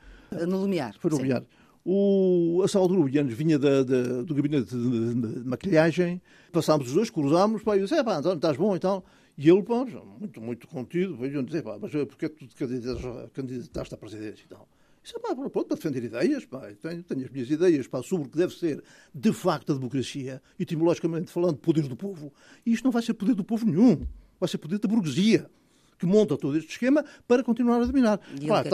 [0.47, 0.95] No Lumiar.
[1.01, 1.17] foi sim.
[1.19, 1.45] nomear.
[1.85, 7.11] O, a o Ianes vinha da- da- do gabinete de, de- maquilhagem, passámos os dois,
[7.11, 9.05] cruzámos, pá, e eu disse, é pá, António, estás bom e tal.
[9.37, 9.85] E ele, pá,
[10.21, 14.45] muito, muito contido, veio dizer, pá, mas porquê que tu te candidataste- candidataste à presidência
[14.45, 14.69] e tal?
[15.03, 18.31] Disse, pá, pronto, para defender ideias, pá, tenho, tenho as minhas ideias, pá, sobre o
[18.31, 18.83] que deve ser,
[19.15, 22.33] de facto, a democracia, etimologicamente falando, poder do povo.
[22.65, 24.07] E isto não vai ser poder do povo nenhum,
[24.39, 25.51] vai ser poder da burguesia
[25.99, 28.21] que monta todo este esquema para continuar a dominar.
[28.33, 28.71] E ele Pá, o que é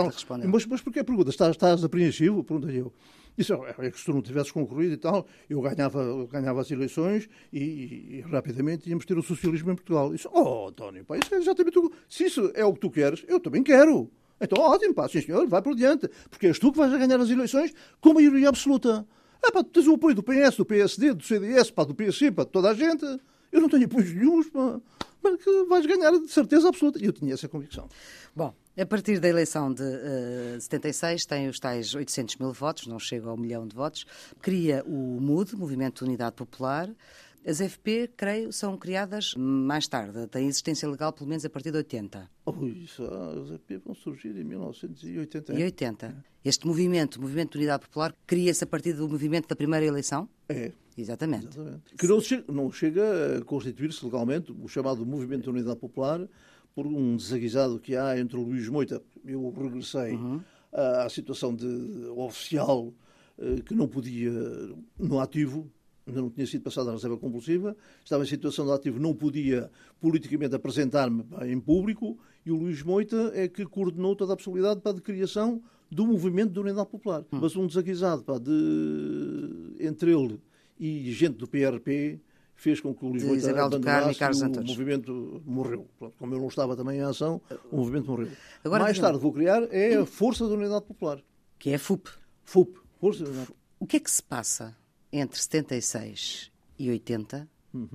[0.50, 1.28] mas, mas porquê a pergunta?
[1.30, 2.42] Estás, estás apreensivo?
[2.42, 2.92] Perguntei eu.
[3.36, 6.60] Disse, "Oh, é que se tu não tivesses concorrido e tal, eu ganhava, eu ganhava
[6.60, 10.10] as eleições e, e- e rapidamente íamos ter o socialismo em Portugal.
[10.10, 11.92] Disse, oh, António, pá, isso é exatamente o...
[12.08, 14.10] Se isso é o que tu queres, eu também quero.
[14.40, 16.08] Então, ótimo, pá, sim senhor, vai por diante.
[16.30, 19.06] Porque és tu que vais ganhar as eleições com maioria absoluta.
[19.42, 22.30] É pá, tu tens o apoio do PS, do PSD, do CDS, pá, do PSC,
[22.30, 23.04] pá, de toda a gente.
[23.50, 24.80] Eu não tenho apoios nenhums, pá.
[25.22, 26.98] Mas que vais ganhar de certeza absoluta.
[27.02, 27.88] E eu tinha essa convicção.
[28.34, 32.98] Bom, a partir da eleição de eh, 76 tem os tais 800 mil votos, não
[32.98, 34.06] chega ao milhão de votos,
[34.40, 36.88] cria o MUD, Movimento de Unidade Popular.
[37.48, 41.78] As FP, creio, são criadas mais tarde, têm existência legal pelo menos a partir de
[41.78, 45.54] 80 Ui, isso, os EP vão surgir em 1980.
[45.58, 46.24] e 80.
[46.44, 50.28] Este movimento, o Movimento de Unidade Popular, cria-se a partir do movimento da primeira eleição?
[50.48, 51.46] É, Exatamente.
[51.46, 51.94] exatamente.
[51.96, 56.28] Que não chega, não chega a constituir-se legalmente o chamado Movimento de Unidade Popular
[56.74, 60.40] por um desaguisado que há entre o Luís Moita, eu regressei Uhum.
[60.72, 61.66] à, à situação de
[62.16, 62.92] oficial
[63.38, 64.30] eh, que não podia,
[64.98, 65.70] no ativo,
[66.08, 69.70] ainda não tinha sido passada a reserva compulsiva, estava em situação de ativo, não podia
[70.00, 74.94] politicamente apresentar-me em público, e o Luís Moita é que coordenou toda a possibilidade para
[74.94, 77.24] de criação do movimento de unidade popular.
[77.30, 80.40] Mas um desaguisado pá, de, entre ele
[80.78, 82.20] e gente do PRP
[82.54, 85.86] fez com que o Luís abandonasse Carlos e o movimento morreu.
[85.98, 87.40] Pronto, como eu não estava também em ação,
[87.70, 88.28] o movimento morreu.
[88.64, 91.22] Agora Mais tarde vou criar é a Força da Unidade Popular.
[91.58, 92.10] Que é a FUP.
[92.44, 92.78] FUP.
[93.00, 94.76] Força da Unidade O que é que se passa
[95.12, 97.48] entre 76 e 80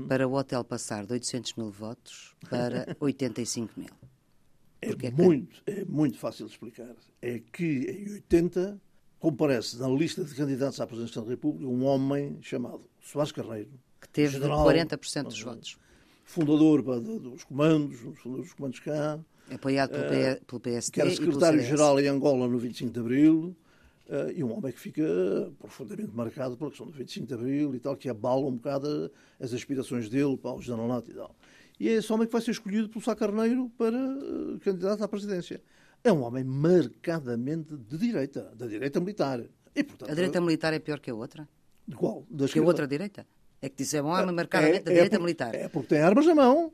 [0.08, 3.90] para o hotel passar de 800 mil votos para 85 mil?
[4.82, 6.94] É Porque é muito, é muito fácil de explicar.
[7.22, 8.80] É que em 80
[9.20, 13.70] comparece na lista de candidatos à presidência da República um homem chamado Soares Carneiro,
[14.02, 15.78] Que teve general, 40% dos votos.
[16.26, 21.10] fundador pá, dos comandos, um dos comandos cá, Apoiado pelo, P- pelo PSD que era
[21.12, 23.56] secretário-geral em Angola no 25 de Abril,
[24.10, 25.04] eh, e um homem que fica
[25.60, 29.54] profundamente marcado pela questão do 25 de Abril e tal, que abala um bocado as
[29.54, 31.36] aspirações dele para o generalato e tal.
[31.80, 35.08] e é esse homem que vai ser escolhido pelo Sá Carneiro para uh, candidato à
[35.08, 35.62] presidência.
[36.04, 39.42] É um homem marcadamente de direita, da direita militar.
[39.74, 41.48] E, portanto, a direita militar é pior que a outra?
[41.88, 42.26] De qual?
[42.30, 43.26] Da que a outra direita?
[43.62, 45.56] É que disse é um homem marcadamente é, da direita é por, militar.
[45.56, 46.74] É porque tem armas na mão.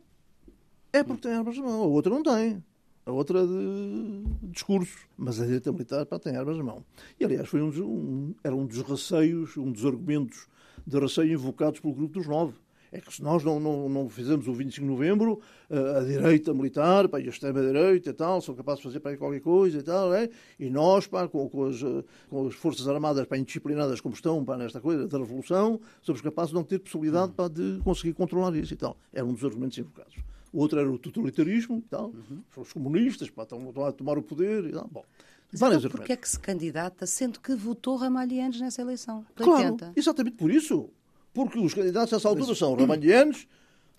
[0.91, 1.83] É porque tem armas na mão.
[1.83, 2.63] A outra não tem.
[3.09, 5.07] A outra de, de discurso.
[5.17, 6.85] Mas a direita militar pá, tem armas na mão.
[7.19, 10.47] E, aliás, foi um, um, era um dos receios, um dos argumentos
[10.85, 12.53] de receio invocados pelo Grupo dos Nove
[12.91, 17.07] é que se nós não, não, não fizermos o 25 de novembro, a direita militar
[17.07, 20.13] pá, e a extrema-direita e tal, são capazes de fazer aí qualquer coisa e tal,
[20.13, 20.29] é?
[20.59, 21.79] e nós, pá, com, com, as,
[22.29, 26.49] com as Forças Armadas pá, indisciplinadas como estão pá, nesta coisa da Revolução, somos capazes
[26.49, 28.97] de não ter possibilidade pá, de conseguir controlar isso e tal.
[29.13, 30.15] Era um dos argumentos invocados.
[30.51, 32.41] O outro era o totalitarismo e tal, uhum.
[32.57, 34.87] os comunistas pá, estão, estão a tomar o poder e tal.
[34.91, 35.03] Bom,
[35.51, 39.25] mas várias então, porque é que se candidata, sendo que votou Ramalhianes nessa eleição?
[39.35, 40.89] Claro, exatamente por isso
[41.33, 43.47] porque os candidatos nessa altura são Ramalhianos,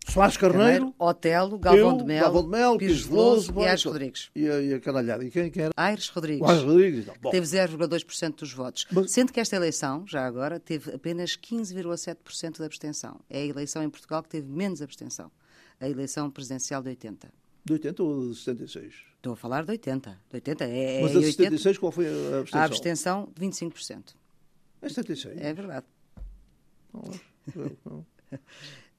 [0.08, 4.30] Soares Carneiro, Otelo, Galvão de Melo, Galvão de Melo Pires Veloso e Aires Rodrigues.
[4.34, 5.24] E a, e a canalhada.
[5.24, 5.72] E quem, quem era?
[5.76, 6.48] Aires Rodrigues.
[6.48, 7.30] Aires Rodrigues então.
[7.30, 8.86] Teve 0,2% dos votos.
[8.90, 9.12] Mas...
[9.12, 13.20] Sendo que esta eleição, já agora, teve apenas 15,7% de abstenção.
[13.28, 15.30] É a eleição em Portugal que teve menos abstenção.
[15.80, 17.32] A eleição presidencial de 80.
[17.64, 18.94] De 80 ou de 76?
[19.16, 20.10] Estou a falar de 80.
[20.28, 22.60] De 80 é, Mas a de 76 qual foi a abstenção?
[22.60, 24.14] A abstenção, 25%.
[24.82, 25.40] É 76?
[25.40, 25.86] É verdade.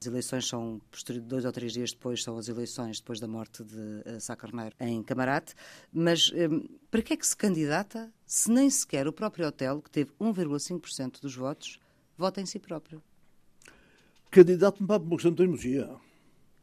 [0.00, 0.80] As eleições são,
[1.22, 4.74] dois ou três dias depois, são as eleições depois da morte de uh, Sá Carneiro
[4.80, 5.54] em Camarate.
[5.92, 9.88] Mas um, para que é que se candidata se nem sequer o próprio Otelo, que
[9.88, 11.78] teve 1,5% dos votos,
[12.18, 13.00] vota em si próprio?
[14.28, 15.88] Candidato-me para uma questão de teimosia.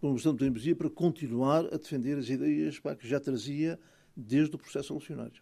[0.02, 3.80] Uma questão de teimosia para continuar a defender as ideias pá, que já trazia
[4.16, 5.42] desde o processo eleicionário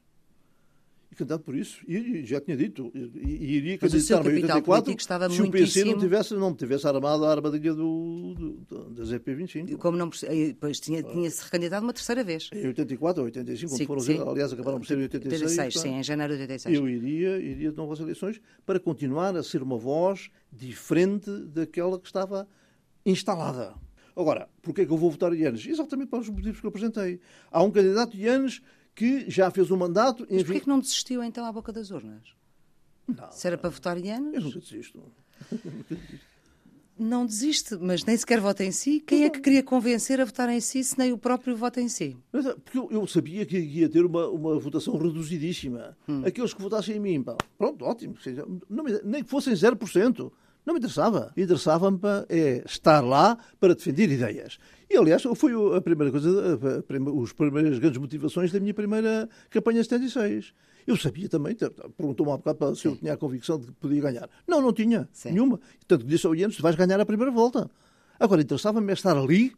[1.11, 1.79] e candidato por isso.
[1.87, 4.95] E já tinha dito, e, iria candidatar em 84
[5.31, 8.33] se o PC não tivesse, não tivesse armado a armadilha do,
[8.67, 9.77] do, da ZP25.
[9.77, 10.09] Como não,
[10.59, 12.49] pois tinha, tinha se recandidatado uma terceira vez.
[12.53, 14.19] Em 84 ou 85, sim, foram, sim.
[14.19, 15.41] aliás, acabaram por ser em 86.
[15.41, 16.77] 86 sim, em janeiro de 86.
[16.77, 22.07] Eu iria, iria de novas eleições para continuar a ser uma voz diferente daquela que
[22.07, 22.47] estava
[23.05, 23.75] instalada.
[24.17, 25.67] Agora, porquê é que eu vou votar Ianes?
[25.67, 27.19] Exatamente para os motivos que eu apresentei.
[27.51, 28.61] Há um candidato Ianes
[28.95, 30.25] que já fez um mandato.
[30.29, 32.23] Mas porquê que não desistiu então à boca das urnas?
[33.07, 33.31] Não.
[33.31, 34.33] Se era para votar em anos?
[34.33, 35.03] Eu nunca desisto.
[36.97, 38.99] Não desiste, mas nem sequer vota em si.
[38.99, 41.87] Quem é que queria convencer a votar em si se nem o próprio vota em
[41.87, 42.17] si?
[42.33, 45.95] É, porque eu, eu, sabia que ia ter uma, uma votação reduzidíssima.
[46.09, 46.23] Hum.
[46.25, 48.15] Aqueles que votassem em mim, pá, pronto, ótimo.
[49.03, 50.31] Nem que fossem 0%.
[50.67, 51.31] Não me interessava.
[51.37, 54.59] Interessava-me é, estar lá para defender ideias.
[54.89, 56.59] E, aliás, foi a primeira coisa,
[57.23, 60.53] as primeiras grandes motivações da minha primeira campanha 76.
[60.85, 61.55] Eu sabia também,
[61.95, 64.29] perguntou-me há bocado se eu tinha a convicção de que podia ganhar.
[64.45, 65.31] Não, não tinha, Sim.
[65.31, 65.57] nenhuma.
[65.87, 67.71] Tanto que disse ao Ianes, vais ganhar a primeira volta.
[68.19, 69.53] Agora, interessava-me é estar ali,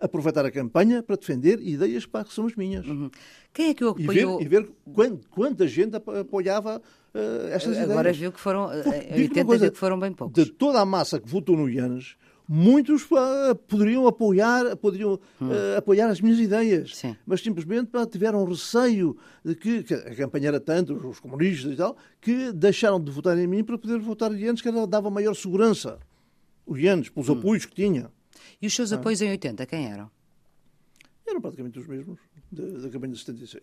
[0.00, 2.86] aproveitar a campanha para defender ideias para que são as minhas.
[2.86, 3.10] Uhum.
[3.52, 4.40] Quem é que o apoiou?
[4.40, 6.80] E ver, e ver quanta, quanta gente apoiava
[7.14, 7.90] uh, estas ideias.
[7.90, 10.44] Agora viu que foram, Porque, eh, 80 coisa, viu que foram bem poucos.
[10.44, 12.16] De toda a massa que votou no Ianes,
[12.52, 15.48] muitos uh, poderiam apoiar, poderiam hum.
[15.48, 17.16] uh, apoiar as minhas ideias, Sim.
[17.24, 21.76] mas simplesmente uh, tiveram receio de que, que, a campanha era tanto, os comunistas e
[21.76, 25.34] tal, que deixaram de votar em mim para poder votar em Ianes, que dava maior
[25.34, 26.00] segurança.
[26.66, 27.34] Os Ianes, pelos hum.
[27.34, 28.10] apoios que tinha.
[28.60, 30.10] E os seus apoios em 80, quem eram?
[31.26, 32.18] Eram praticamente os mesmos
[32.50, 33.62] da campanha de 76.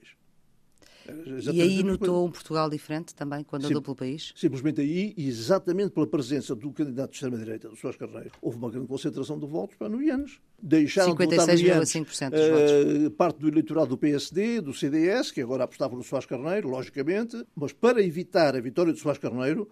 [1.54, 4.34] E aí notou um Portugal diferente também, quando Sim, andou pelo país?
[4.36, 8.88] Simplesmente aí, exatamente pela presença do candidato de extrema-direita, do Soares Carneiro, houve uma grande
[8.88, 10.40] concentração de votos para no Ianes.
[10.62, 13.06] Deixaram 56,5% dos votos.
[13.06, 17.46] Uh, parte do eleitorado do PSD, do CDS, que agora apostava no Soares Carneiro, logicamente,
[17.56, 19.70] mas para evitar a vitória do Soares Carneiro,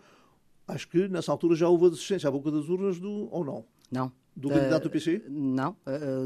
[0.67, 3.65] acho que nessa altura já houve a desistência à boca das urnas do, ou não?
[3.91, 4.11] Não.
[4.35, 5.23] Do da, candidato do PC?
[5.29, 5.77] Não,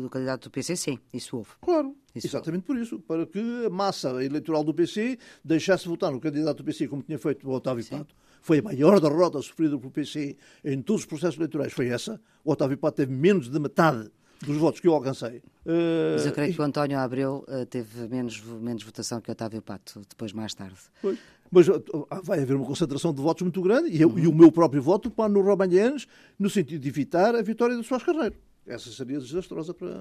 [0.02, 1.52] do candidato do PC sim, isso houve.
[1.62, 2.68] Claro, isso exatamente houve.
[2.68, 6.88] por isso, para que a massa eleitoral do PC deixasse votar no candidato do PC
[6.88, 7.98] como tinha feito o Otávio sim.
[7.98, 8.16] Pato.
[8.42, 12.20] Foi a maior derrota sofrida pelo PC em todos os processos eleitorais, foi essa.
[12.44, 14.10] O Otávio Pato teve menos de metade
[14.42, 15.38] dos votos que eu alcancei.
[15.66, 16.54] Uh, Mas eu creio e...
[16.54, 20.80] que o António Abreu teve menos, menos votação que o Otávio Pato, depois mais tarde.
[21.02, 21.20] Pois.
[21.52, 24.20] Mas ah, vai haver uma concentração de votos muito grande e, eu, uhum.
[24.20, 26.08] e o meu próprio voto para no Romanhanes
[26.38, 28.36] no sentido de evitar a vitória do Soares Carneiro.
[28.68, 29.96] Essa seria desastrosa para,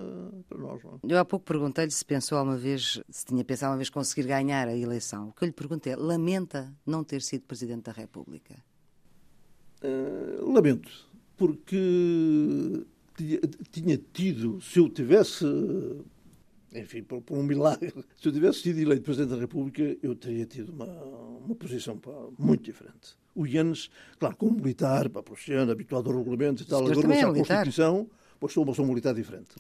[0.47, 0.85] para nós.
[0.85, 1.01] Não?
[1.03, 1.13] É?
[1.15, 4.69] Eu há pouco perguntei-lhe se pensou alguma vez, se tinha pensado uma vez conseguir ganhar
[4.69, 5.29] a eleição.
[5.29, 8.55] O que eu lhe perguntei é: lamenta não ter sido Presidente da República?
[9.83, 10.91] Uh, lamento,
[11.35, 12.85] porque
[13.17, 15.47] tinha, tinha tido, se eu tivesse
[16.75, 17.93] enfim, por, por, um milagre.
[18.17, 22.11] Se eu tivesse sido eleito Presidente da República, eu teria tido uma, uma posição pá,
[22.39, 23.17] muito diferente.
[23.35, 27.35] O Ianes, claro, como militar, para profissional, habituado ao regulamento e tal, agora não à
[27.35, 29.51] Constituição, pois sou uma pessoa militar diferente.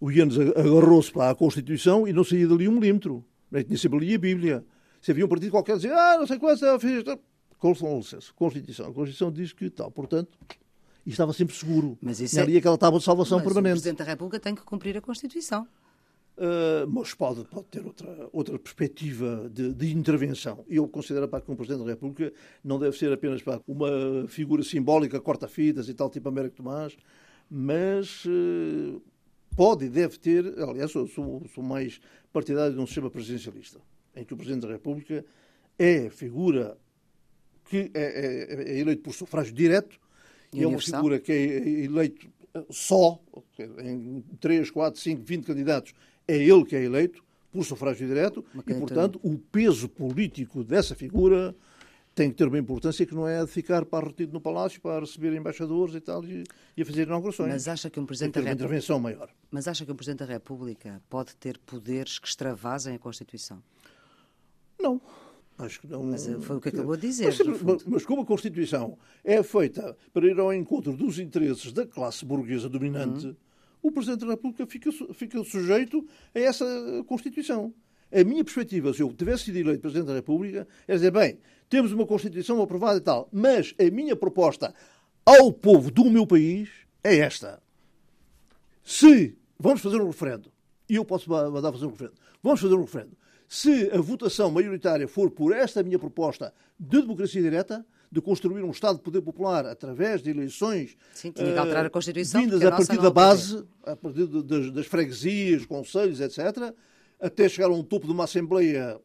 [0.00, 3.24] O Ianes agarrou-se para a Constituição e não saía dali um milímetro.
[3.66, 4.64] Tinha sempre ali a Bíblia.
[5.00, 7.04] Se havia um partido qualquer que dizia, ah, não sei quanto, fez
[7.62, 8.86] com licença, Constituição.
[8.86, 9.88] A Constituição diz que tal.
[9.90, 10.36] Portanto,
[11.06, 11.96] e estava sempre seguro.
[12.00, 12.46] Mas isso Tinha é...
[12.46, 13.72] ali aquela tábua de salvação mas permanente.
[13.72, 15.66] O Presidente da República tem que cumprir a Constituição.
[16.34, 20.64] Uh, mas pode, pode ter outra, outra perspectiva de, de intervenção.
[20.66, 22.32] Eu considero que um Presidente da República
[22.64, 26.96] não deve ser apenas uma figura simbólica, corta-fitas e tal, tipo Américo Tomás,
[27.50, 29.02] mas uh,
[29.54, 30.58] pode e deve ter.
[30.58, 32.00] Aliás, sou, sou, sou mais
[32.32, 33.78] partidário de um sistema presidencialista,
[34.16, 35.24] em que o Presidente da República
[35.78, 36.78] é figura
[37.66, 40.00] que é, é, é eleito por sufrágio direto
[40.52, 42.30] e é uma figura que é eleito
[42.70, 43.18] só,
[43.82, 45.94] em 3, 4, 5, 20 candidatos,
[46.32, 51.54] é ele que é eleito por sufrágio direto e, portanto, o peso político dessa figura
[52.14, 55.00] tem que ter uma importância que não é de ficar para retido no Palácio para
[55.00, 56.44] receber embaixadores e tal e,
[56.76, 57.50] e a fazer inaugurações.
[57.50, 58.64] Mas acha que um Presidente da República...
[58.64, 59.30] intervenção maior.
[59.50, 63.62] Mas acha que um Presidente da República pode ter poderes que extravasem a Constituição?
[64.78, 65.00] Não.
[65.58, 66.02] Acho que não.
[66.04, 67.34] Mas foi o que acabou de dizer.
[67.62, 72.24] Mas, mas, como a Constituição é feita para ir ao encontro dos interesses da classe
[72.24, 73.36] burguesa dominante, uhum.
[73.82, 76.64] O Presidente da República fica, fica sujeito a essa
[77.06, 77.74] Constituição.
[78.12, 81.92] A minha perspectiva, se eu tivesse sido eleito Presidente da República, é dizer, bem, temos
[81.92, 84.74] uma Constituição aprovada e tal, mas a minha proposta
[85.24, 86.68] ao povo do meu país
[87.02, 87.62] é esta.
[88.84, 90.52] Se vamos fazer um referendo,
[90.88, 93.16] e eu posso mandar fazer um referendo, vamos fazer um referendo,
[93.48, 98.70] se a votação maioritária for por esta minha proposta de democracia direta, de construir um
[98.70, 102.68] Estado de poder popular através de eleições Sim, tinha que alterar a Constituição, vindas a,
[102.68, 106.74] a partir da base, a partir das, das freguesias, conselhos, etc.,
[107.18, 109.00] até chegar a um topo de uma Assembleia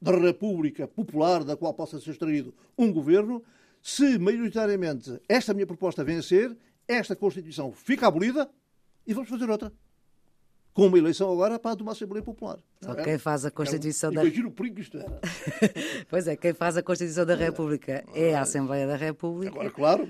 [0.00, 3.42] da República Popular, da qual possa ser extraído um governo,
[3.82, 8.48] se maioritariamente esta minha proposta vencer, esta Constituição fica abolida
[9.04, 9.72] e vamos fazer outra
[10.74, 12.58] com uma eleição agora para de uma Assembleia Popular.
[12.80, 14.22] Só quem faz a Constituição é da...
[14.22, 15.20] Imagina o perigo isto era.
[16.08, 19.52] pois é, quem faz a Constituição da República é a Assembleia da República.
[19.52, 20.08] Agora, claro,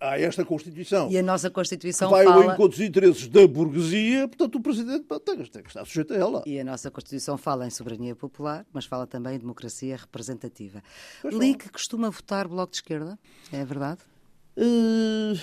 [0.00, 1.10] há esta Constituição.
[1.10, 2.36] E a nossa Constituição vai fala...
[2.36, 5.06] ao encontro dos interesses da burguesia, portanto o Presidente
[5.50, 6.42] tem que estar sujeito a ela.
[6.44, 10.82] E a nossa Constituição fala em soberania popular, mas fala também em democracia representativa.
[11.22, 13.18] Pois Li que costuma votar Bloco de Esquerda,
[13.52, 14.00] é verdade?
[14.56, 15.38] Uh...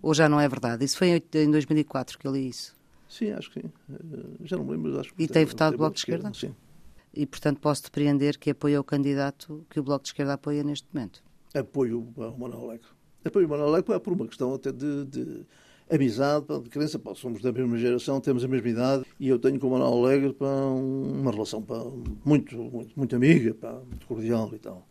[0.00, 0.84] Ou já não é verdade?
[0.84, 2.77] Isso foi em 2004 que eu li isso.
[3.08, 3.70] Sim, acho que sim.
[3.90, 5.22] Eh, já não me lembro, acho que.
[5.22, 6.32] E tem votado o Bloco de Esquerda?
[6.34, 6.54] Sim.
[7.12, 10.86] E, portanto, posso depreender que apoia o candidato que o Bloco de Esquerda apoia neste
[10.92, 11.22] momento?
[11.54, 12.88] Apoio o Manuel Alegre.
[13.24, 15.46] Apoio o Manuel Alegre por uma questão até de, de
[15.90, 17.00] amizade, de crença.
[17.14, 20.32] somos da mesma geração, temos a mesma idade e eu tenho com o Manuel Alegre
[20.34, 21.82] para uma relação para
[22.24, 24.86] muito, muito, muito amiga, para muito cordial e tal.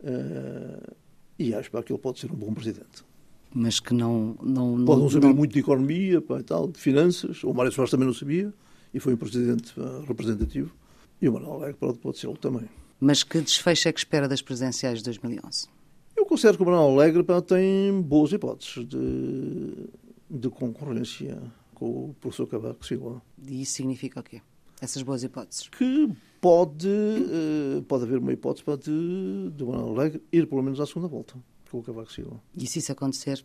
[0.00, 0.94] Uh,
[1.38, 3.07] e acho para que ele pode ser um bom presidente
[3.54, 4.36] mas que não.
[4.42, 5.34] não Pode não saber não...
[5.34, 7.42] muito de economia pá, e tal, de finanças.
[7.44, 8.52] O Mário Soares também não sabia
[8.92, 10.72] e foi um presidente pá, representativo.
[11.20, 12.68] E o Manuel Alegre pode, pode ser também.
[13.00, 15.68] Mas que desfecho é que espera das presidenciais de 2011?
[16.16, 19.88] Eu considero que o Manuel Alegre pá, tem boas hipóteses de,
[20.30, 21.40] de concorrência
[21.74, 23.22] com o professor Cavaco Silva.
[23.46, 24.42] E isso significa o quê?
[24.80, 25.68] Essas boas hipóteses?
[25.68, 26.08] Que
[26.40, 30.86] pode, uh, pode haver uma hipótese para de, de Manuel Alegre ir pelo menos à
[30.86, 31.34] segunda volta
[31.70, 32.40] com o Cavaco Silva.
[32.56, 33.42] E se isso acontecer?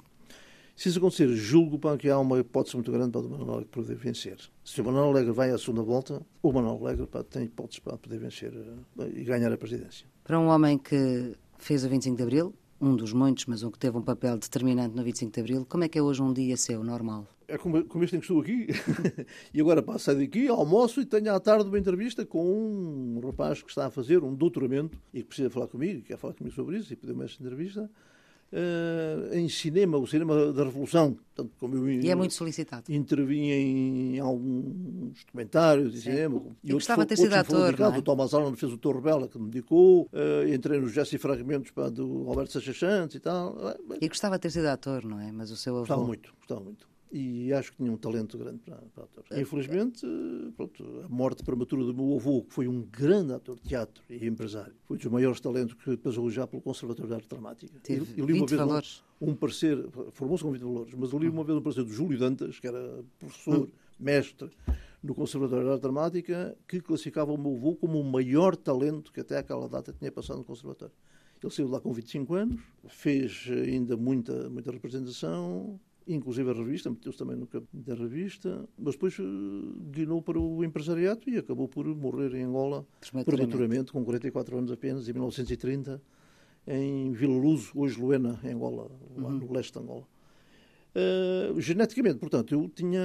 [0.75, 3.95] Se isso acontecer, julgo que há uma hipótese muito grande para o Manuel Alegre poder
[3.95, 4.37] vencer.
[4.63, 7.95] Se o Manuel Alegre vai à segunda volta, o Manuel Alegre pá, tem hipóteses para
[7.95, 10.07] poder vencer eh, e ganhar a presidência.
[10.23, 13.77] Para um homem que fez o 25 de Abril, um dos muitos, mas um que
[13.77, 16.57] teve um papel determinante no 25 de Abril, como é que é hoje um dia
[16.57, 17.27] seu, normal?
[17.47, 18.67] É como, como este em que estou aqui.
[19.53, 23.69] e agora passo daqui, almoço e tenho à tarde uma entrevista com um rapaz que
[23.69, 26.91] está a fazer um doutoramento e que precisa falar comigo, quer falar comigo sobre isso
[26.91, 27.89] e pedir-me esta entrevista
[28.53, 31.13] uh, em cinema, o cinema da Revolução.
[31.13, 32.83] Portanto, como eu, e é muito solicitado.
[32.89, 36.11] Intervim em alguns documentários de Sim.
[36.11, 36.41] cinema.
[36.63, 37.75] E, e gostava de ter sido ator.
[37.79, 37.87] É?
[37.87, 40.03] O Thomas Allen fez o Torre Bela, que me dedicou.
[40.13, 43.57] Uh, entrei nos gestos e fragmentos pá, do Alberto Sachachantes e tal.
[43.99, 45.31] E gostava de ter sido ator, não é?
[45.31, 45.81] Mas o seu avô...
[45.81, 49.23] Gostava muito, gostava muito e acho que tinha um talento grande para, para ator.
[49.29, 50.03] É, Infelizmente,
[50.57, 54.25] pronto, a morte prematura do meu avô, que foi um grande ator de teatro e
[54.25, 57.79] empresário, foi dos maiores talentos que passou já pelo Conservatório de Arte Dramática.
[57.83, 59.03] Tive eu, li uma vez valores.
[59.21, 59.77] Um, um parecer,
[60.11, 62.65] formou-se com 20 valores, mas eu li uma vez um parecer do Júlio Dantas, que
[62.65, 63.67] era professor, hum.
[63.99, 64.49] mestre
[65.03, 69.19] no Conservatório de Arte Dramática, que classificava o meu avô como o maior talento que
[69.19, 70.95] até aquela data tinha passado no Conservatório.
[71.43, 77.17] Ele saiu lá com 25 anos, fez ainda muita, muita representação, inclusive a revista, meteu-se
[77.17, 79.23] também no campo da revista, mas depois uh,
[79.91, 82.85] guinou para o empresariado e acabou por morrer em Angola
[83.25, 86.01] prematuramente, com 44 anos apenas, em 1930,
[86.67, 89.39] em Vila Luz, hoje Luena, em Angola, lá uhum.
[89.39, 90.07] no leste de Angola.
[90.95, 92.19] uh, geneticamente.
[92.19, 93.01] Portanto, eu tinha.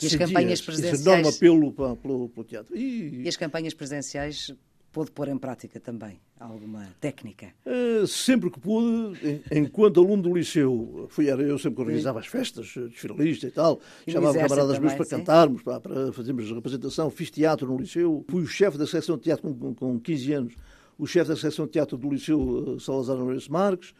[0.00, 1.00] E as campanhas presidenciais.
[1.00, 2.76] Esse enorme apelo para, pelo, pelo teatro.
[2.76, 3.22] E...
[3.24, 4.54] e as campanhas presidenciais
[4.96, 7.48] pôde pôr em prática também alguma técnica?
[7.66, 12.26] Uh, sempre que pude, enquanto aluno do liceu, fui, era eu sempre que organizava as
[12.26, 15.10] festas, desfilista e tal, e chamava camaradas meus para sim?
[15.18, 19.24] cantarmos, para, para fazermos representação, fiz teatro no liceu, fui o chefe da secção de
[19.24, 20.54] teatro com, com 15 anos,
[20.96, 23.90] o chefe da secção de teatro do liceu Salazar Lourenço Marques,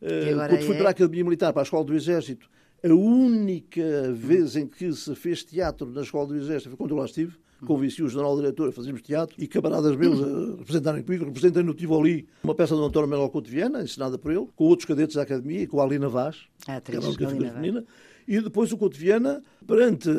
[0.00, 0.78] uh, quando fui é...
[0.78, 2.48] para a Academia Militar, para a Escola do Exército,
[2.82, 6.96] a única vez em que se fez teatro na Escola do Exército foi quando eu
[6.96, 11.24] lá estive, convenci o general-diretor a fazermos teatro e camaradas meus a representarem comigo.
[11.24, 14.86] Representei no Tivoli uma peça do António Melo Couto Viana, ensinada por ele, com outros
[14.86, 17.84] cadetes da Academia e com a Alina Vaz, a atriz, que era uma feminina.
[18.28, 20.10] E depois o Couto Viana, perante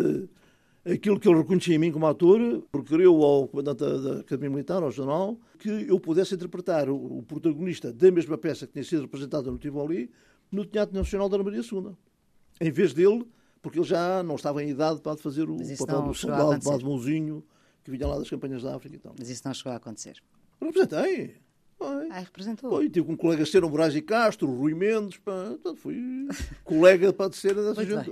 [0.86, 4.92] aquilo que ele reconhecia em mim como ator, procurou ao comandante da Academia Militar, ao
[4.92, 9.58] general, que eu pudesse interpretar o, protagonista da mesma peça que tinha sido representada no
[9.58, 10.10] Tivoli
[10.52, 11.92] no Teatro Nacional da Maria II.
[12.60, 13.26] Em vez dele
[13.68, 17.44] porque ele já não estava em idade para fazer o papel do soldado de mãozinho
[17.84, 19.14] que vinha lá das campanhas da África e tal.
[19.20, 20.24] Mas isso não chegou a acontecer.
[20.62, 21.36] Representei.
[21.78, 22.10] Foi.
[22.10, 22.70] Ah, representou.
[22.70, 22.90] Foi.
[22.90, 25.34] Tive um colega Estero Moraes e Castro, Rui Mendes, pá,
[25.76, 26.28] fui
[26.64, 28.10] colega para ser dessa gente.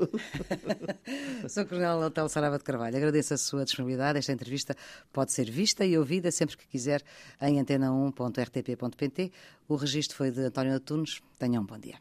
[1.48, 1.66] Sr.
[1.66, 4.20] Coronel Natal Sarava de Carvalho, agradeço a sua disponibilidade.
[4.20, 4.76] Esta entrevista
[5.14, 7.02] pode ser vista e ouvida sempre que quiser
[7.42, 9.32] em antena1.rtp.pt.
[9.70, 11.22] O registro foi de António Antunes.
[11.40, 11.94] Tenham um bom dia.